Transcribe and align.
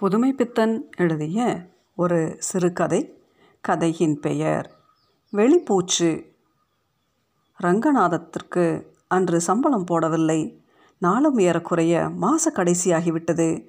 புதுமை 0.00 0.32
பித்தன் 0.32 0.90
எழுதிய 0.96 1.66
ஒரு 1.96 2.36
சிறுகதை 2.38 3.22
கதையின் 3.60 4.20
பெயர் 4.20 4.70
வெளிப்பூச்சு. 5.32 6.24
ரங்கநாதத்திற்கு 7.62 8.86
அன்று 9.08 9.40
சம்பளம் 9.40 9.84
போடவில்லை. 9.84 10.60
நாளும் 10.98 11.38
ஏறக்குறைய 11.38 12.10
மாச 12.20 12.44
கடைசியாகிவிட்டது. 12.52 13.68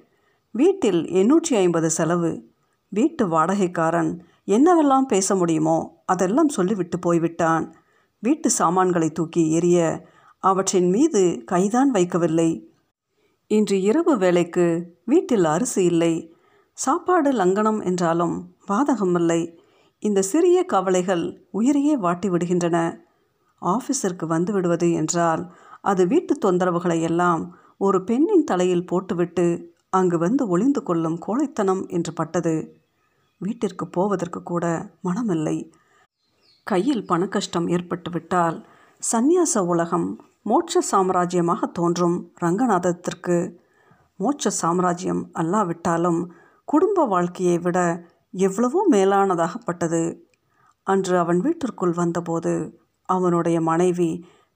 வீட்டில் 0.50 1.04
எண்ணூற்றி 1.04 1.54
ஐம்பது 1.54 1.90
செலவு. 1.90 2.50
வீட்டு 2.88 3.28
வாடகைக்காரன் 3.28 4.18
என்னவெல்லாம் 4.46 5.06
பேச 5.06 5.34
முடியுமோ 5.34 6.02
அதெல்லாம் 6.06 6.48
சொல்லிவிட்டு 6.48 6.98
போய்விட்டான். 6.98 7.74
வீட்டு 8.18 8.50
சாமான்களை 8.50 9.10
தூக்கி 9.10 9.58
எறிய 9.58 10.00
அவற்றின் 10.38 10.90
மீது 10.90 11.42
கைதான் 11.46 11.90
வைக்கவில்லை. 11.92 12.69
இன்று 13.50 13.76
இரவு 13.82 14.12
வேளைக்கு 14.16 14.64
வீட்டில் 15.04 15.44
அரிசி 15.44 15.84
இல்லை. 15.84 16.12
சாப்பாடு 16.78 17.30
லங்கனம் 17.32 17.80
என்றாலும் 17.84 18.36
பாதகமில்லை 18.68 19.38
இந்த 20.02 20.20
சிறிய 20.22 20.58
கவலைகள் 20.64 21.24
உயிரையே 21.50 21.94
வாட்டி 21.96 22.28
விடுகின்றன. 22.28 22.76
ஆஃபீஸிற்கு 23.62 24.26
வந்து 24.26 24.52
விடுவது 24.52 24.92
என்றால் 24.92 25.42
அது 25.80 26.06
வீட்டு 26.06 26.36
தொந்தரவுகளை 26.44 26.98
எல்லாம் 27.00 27.42
ஒரு 27.78 28.00
பெண்ணின் 28.04 28.44
தலையில் 28.44 28.86
போட்டுவிட்டு 28.86 29.46
அங்கு 29.90 30.18
வந்து 30.18 30.42
ஒளிந்து 30.48 30.82
கொள்ளும் 30.82 31.18
கோழைத்தனம் 31.18 31.82
என்று 31.88 32.12
பட்டது. 32.12 32.54
வீட்டிற்கு 33.38 33.86
போவதற்கு 33.88 34.42
கூட 34.42 34.64
மனமில்லை. 35.04 35.56
கையில் 36.66 37.06
பணக்கஷ்டம் 37.08 37.68
ஏற்பட்டுவிட்டால் 37.68 38.58
சந்நியாச 39.02 39.58
உலகம் 39.64 40.08
மோட்ச 40.46 40.80
சாம்ராஜ்யமாக 40.90 41.66
தோன்றும் 41.66 42.16
ரங்கநாதத்திற்கு. 42.42 43.36
மோட்ச 44.20 44.50
சாம்ராஜ்யம் 44.50 45.22
அல்லாவிட்டாலும் 45.34 46.20
குடும்ப 46.64 47.04
வாழ்க்கையை 47.04 47.58
விட 47.58 47.78
எவ்வளவோ 48.46 48.80
மேலானதாகப்பட்டது. 48.90 50.02
அன்று 50.86 51.14
அவன் 51.18 51.40
வீட்டிற்குள் 51.40 51.92
வந்தபோது 51.92 52.52
அவனுடைய 53.08 53.58
மனைவி 53.60 54.10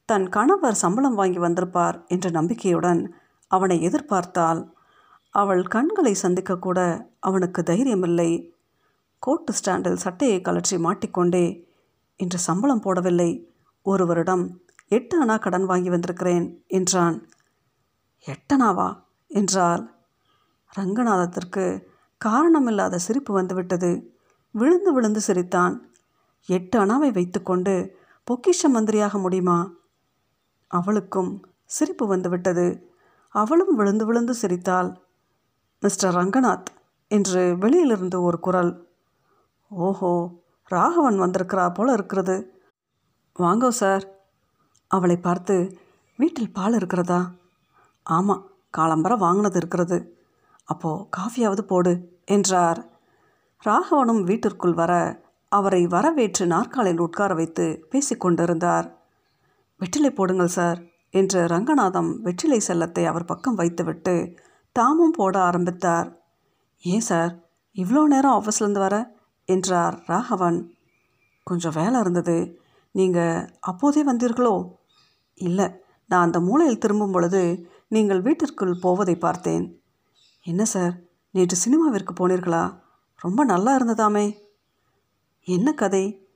தன் 0.08 0.26
கணவர் 0.28 0.80
சம்பளம் 0.82 1.14
வாங்கி 1.14 1.38
வந்திருப்பார் 1.38 1.98
என்ற 2.06 2.26
நம்பிக்கையுடன் 2.30 3.02
அவனை 3.50 3.76
எதிர்பார்த்தால் 3.82 4.60
அவள் 5.34 5.62
கண்களை 5.66 6.14
சந்திக்கக்கூட 6.22 6.80
அவனுக்கு 7.20 7.60
தைரியமில்லை. 7.62 8.30
கோட்டு 9.18 9.52
ஸ்டாண்டில் 9.52 10.02
சட்டையை 10.04 10.38
கலற்றி 10.40 10.76
மாட்டிக்கொண்டே 10.78 11.46
இன்று 12.20 12.38
சம்பளம் 12.38 12.84
போடவில்லை. 12.86 13.30
ஒருவரிடம் 13.86 14.44
எட்டு 14.96 15.24
அணா 15.24 15.38
கடன் 15.38 15.64
வாங்கி 15.64 15.88
வந்திருக்கிறேன் 15.88 16.64
என்றான். 16.68 17.16
எட்டனாவா 18.26 18.88
என்றால் 19.26 19.82
ரங்கநாதத்திற்கு 20.78 21.64
காரணமில்லாத 22.20 22.94
சிரிப்பு 22.96 23.32
வந்துவிட்டது. 23.34 23.90
விழுந்து 24.50 24.90
விழுந்து 24.92 25.20
சிரித்தான். 25.20 25.74
எட்டு 26.48 26.76
அணாவை 26.84 27.10
வைத்துக்கொண்டு 27.12 27.74
பொக்கிஷ 28.26 28.68
மந்திரியாக 28.68 29.18
முடியுமா? 29.18 29.58
அவளுக்கும் 30.66 31.32
சிரிப்பு 31.64 32.06
வந்துவிட்டது. 32.06 32.66
அவளும் 33.28 33.74
விழுந்து 33.74 34.04
விழுந்து 34.06 34.34
சிரித்தாள். 34.34 34.90
மிஸ்டர் 35.82 36.14
ரங்கநாத் 36.14 36.70
என்று 37.10 37.42
வெளியிலிருந்து 37.58 38.18
ஒரு 38.22 38.40
குரல். 38.40 38.72
ஓஹோ 39.70 40.12
ராகவன் 40.70 41.18
வந்திருக்கிறா 41.20 41.66
போல 41.74 41.92
இருக்கிறது. 41.92 42.36
வாங்கோ 43.38 43.68
சார் 43.68 44.04
அவளை 44.88 45.16
பார்த்து 45.16 45.78
வீட்டில் 46.16 46.52
பால் 46.52 46.74
இருக்கிறதா? 46.74 47.30
ஆமாம் 48.02 48.50
காலம்பரம் 48.78 49.16
வாங்கினது 49.16 49.56
இருக்கிறது. 49.56 49.98
அப்போது 50.64 51.06
காஃபியாவது 51.16 51.60
போடு 51.60 52.20
என்றார். 52.24 52.80
ராகவனும் 53.64 54.22
வீட்டிற்குள் 54.22 54.74
வர 54.74 55.22
அவரை 55.48 55.86
வரவேற்று 55.86 56.46
நாற்காலில் 56.46 56.98
உட்கார 56.98 57.34
வைத்து 57.34 57.88
பேசிக்கொண்டிருந்தார் 57.90 58.86
வெற்றிலை 59.80 60.10
போடுங்கள் 60.10 60.46
சார் 60.46 60.78
என்று 61.10 61.46
ரங்கநாதம் 61.46 62.20
வெற்றிலை 62.22 62.60
செல்லத்தை 62.68 63.04
அவர் 63.04 63.24
பக்கம் 63.24 63.54
வைத்துவிட்டு 63.54 64.36
தாமும் 64.72 65.10
போட 65.10 65.40
ஆரம்பித்தார். 65.40 66.08
ஏன் 66.78 67.00
சார் 67.00 67.32
இவ்வளோ 67.76 68.02
நேரம் 68.06 68.36
ஆஃபீஸ்லேருந்து 68.38 68.78
வர? 68.78 68.96
என்றார் 69.44 70.02
ராகவன். 70.06 70.76
கொஞ்சம் 71.44 71.72
வேலை 71.72 72.00
இருந்தது. 72.00 72.62
நீங்கள் 72.94 73.58
அப்போதே 73.60 74.04
வந்தீர்களோ? 74.04 74.72
இல்லை 75.34 75.68
நான் 76.08 76.24
அந்த 76.24 76.40
மூலையில் 76.40 76.78
திரும்பும் 76.78 77.12
பொழுது 77.12 77.70
நீங்கள் 77.88 78.22
வீட்டிற்குள் 78.22 78.78
போவதை 78.80 79.16
பார்த்தேன். 79.16 79.82
என்ன 80.42 80.64
சார் 80.64 81.00
நேற்று 81.30 81.56
சினிமாவிற்கு 81.64 82.12
போனீர்களா? 82.20 82.78
ரொம்ப 83.16 83.44
நல்லா 83.44 83.78
இருந்ததாமே. 83.78 84.38
என்ன 85.44 85.72
கதை? 85.72 86.28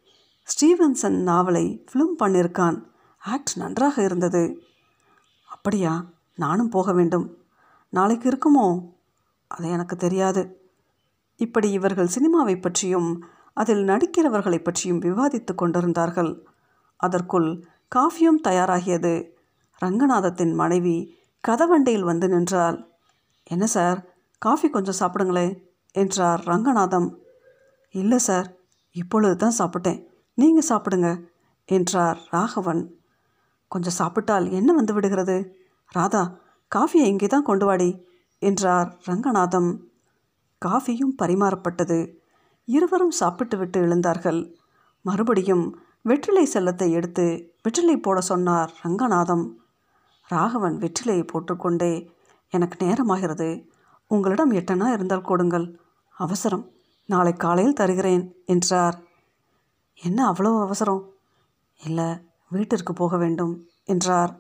ஸ்டீவன்சன் 0.44 1.22
நாவலை 1.22 1.84
ஃபிலிம் 1.92 2.22
பண்ணியிருக்கான். 2.22 2.82
ஆக்ட் 3.18 3.56
நன்றாக 3.56 4.02
இருந்தது. 4.02 4.62
அப்படியா? 5.48 6.06
நானும் 6.34 6.68
போக 6.68 6.92
வேண்டும். 6.92 7.36
நாளைக்கு 7.88 8.30
இருக்குமோ? 8.30 8.92
அது 9.46 9.70
எனக்கு 9.70 9.96
தெரியாது. 9.96 10.70
இப்படி 11.36 11.70
இவர்கள் 11.70 12.10
சினிமாவை 12.14 12.60
பற்றியும் 12.60 13.24
அதில் 13.60 13.84
நடிக்கிறவர்களை 13.84 14.58
பற்றியும் 14.62 15.00
விவாதித்து 15.00 15.54
கொண்டிருந்தார்கள். 15.54 16.46
அதற்குள் 16.96 17.64
காஃபியும் 17.96 18.40
தயாராகியது. 18.44 19.30
ரங்கநாதத்தின் 19.80 20.54
மனைவி 20.54 20.96
கதவண்டையில் 21.48 22.00
வந்து 22.00 22.28
நின்றாள். 22.28 22.78
என்ன 23.44 23.66
சார்? 23.66 23.98
காஃபி 24.38 24.70
கொஞ்சம் 24.70 25.00
சாப்பிடுங்களே 25.00 25.48
என்றார் 25.92 26.40
ரங்கநாதம். 26.44 27.08
இல்லை 27.90 28.18
சார் 28.18 28.48
இப்பொழுது 28.90 29.36
தான் 29.36 29.58
சாப்பிட்டேன். 29.58 30.06
நீங்கள் 30.34 30.68
சாப்பிடுங்க 30.68 31.24
என்றார் 31.64 32.18
ராகவன். 32.30 32.82
கொஞ்சம் 33.68 33.92
சாப்பிட்டால் 33.92 34.46
என்ன 34.50 34.72
வந்து 34.72 34.92
விடுகிறது? 34.94 35.36
ராதா 35.92 36.22
காஃபியை 36.76 37.06
இங்கே 37.06 37.26
தான் 37.26 37.42
கொண்டு 37.42 37.66
வாடி 37.66 37.90
என்றார் 38.42 38.88
ரங்கநாதம். 39.04 39.70
காஃபியும் 40.62 41.14
பரிமாறப்பட்டது. 41.22 41.98
இருவரும் 42.68 43.18
சாப்பிட்டுவிட்டு 43.20 43.78
எழுந்தார்கள். 43.86 44.40
மறுபடியும் 45.04 45.64
வெற்றிலை 46.02 46.44
செல்லத்தை 46.52 46.88
எடுத்து 46.90 47.26
வெற்றிலை 47.62 47.96
போட 47.96 48.20
சொன்னார் 48.20 48.70
ரங்கநாதம். 48.82 49.44
ராகவன் 50.30 50.76
வெற்றிலையை 50.78 51.24
போட்டுக்கொண்டே 51.26 51.92
எனக்கு 52.52 52.76
நேரமாகிறது. 52.84 53.48
உங்களிடம் 54.10 54.52
எட்டனா 54.52 54.86
இருந்தால் 54.92 55.28
கொடுங்கள். 55.30 55.66
அவசரம். 56.16 56.64
நாளை 57.08 57.32
காலையில் 57.32 57.78
தருகிறேன் 57.80 58.24
என்றார். 58.44 58.96
என்ன 59.98 60.18
அவ்வளோ 60.32 60.50
அவசரம்? 60.60 61.02
இல்லை 61.80 62.08
வீட்டிற்கு 62.50 62.92
போக 62.92 63.16
வேண்டும் 63.16 63.54
என்றார். 63.84 64.32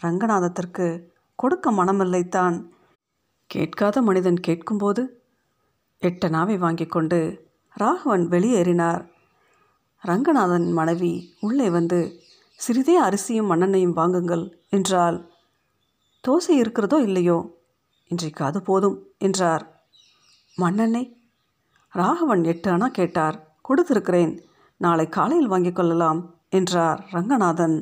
ரங்கநாதத்திற்கு 0.00 0.86
கொடுக்க 1.38 1.72
மனமில்லைத்தான். 1.72 2.56
கேட்காத 3.50 4.02
மனிதன் 4.02 4.40
கேட்கும்போது 4.40 5.02
எட்டனாவை 6.04 6.58
வாங்கி 6.58 6.86
கொண்டு 6.86 7.18
ராகவன் 7.74 8.28
வெளியேறினார். 8.28 9.08
ரங்கநாதன் 10.02 10.72
மனைவி 10.72 11.34
உள்ளே 11.40 11.70
வந்து 11.70 12.20
சிறிதே 12.56 12.96
அரிசியும் 12.96 13.50
மண்ணெண்ணையும் 13.50 13.92
வாங்குங்கள் 13.92 14.44
என்றால் 14.68 15.30
தோசை 16.28 16.50
இருக்கிறதோ 16.50 16.96
இல்லையோ? 16.96 17.38
இன்றைக்கு 18.08 18.44
அது 18.44 18.62
போதும் 18.62 19.08
என்றார். 19.18 19.84
மண்ணெண்ணெய்? 20.58 21.16
ராகவன் 21.92 22.44
எட்டு 22.44 22.70
அணா 22.70 22.86
கேட்டார். 22.86 23.56
கொடுத்திருக்கிறேன். 23.68 24.38
நாளை 24.76 25.08
காலையில் 25.08 25.46
வாங்கிக் 25.46 25.74
கொள்ளலாம் 25.74 26.20
என்றார் 26.50 27.08
ரங்கநாதன். 27.10 27.76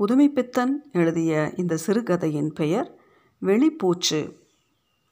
புதுமைப்பித்தன் 0.00 0.72
எழுதிய 0.92 1.52
இந்த 1.56 1.76
சிறுகதையின் 1.76 2.52
பெயர் 2.52 2.98
வெளிப்பூச்சு 3.42 4.20